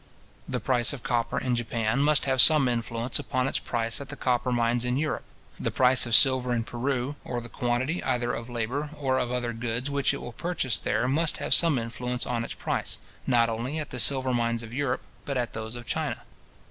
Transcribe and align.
The 0.49 0.59
price 0.59 0.93
of 0.93 1.03
copper 1.03 1.37
in 1.37 1.55
Japan 1.55 2.01
must 2.01 2.25
have 2.25 2.41
some 2.41 2.67
influence 2.67 3.19
upon 3.19 3.47
its 3.47 3.59
price 3.59 4.01
at 4.01 4.09
the 4.09 4.15
copper 4.15 4.51
mines 4.51 4.83
in 4.83 4.97
Europe. 4.97 5.21
The 5.59 5.69
price 5.69 6.07
of 6.07 6.15
silver 6.15 6.55
in 6.55 6.63
Peru, 6.63 7.17
or 7.23 7.39
the 7.39 7.49
quantity 7.49 8.03
either 8.03 8.33
of 8.33 8.49
labour 8.49 8.89
or 8.97 9.19
of 9.19 9.31
other 9.31 9.53
goods 9.53 9.91
which 9.91 10.11
it 10.11 10.17
will 10.19 10.33
purchase 10.33 10.79
there, 10.79 11.07
must 11.07 11.37
have 11.37 11.53
some 11.53 11.77
influence 11.77 12.25
on 12.25 12.43
its 12.43 12.55
price, 12.55 12.97
not 13.27 13.47
only 13.47 13.77
at 13.77 13.91
the 13.91 13.99
silver 13.99 14.33
mines 14.33 14.63
of 14.63 14.73
Europe, 14.73 15.03
but 15.23 15.37
at 15.37 15.53
those 15.53 15.75
of 15.75 15.85
China. 15.85 16.23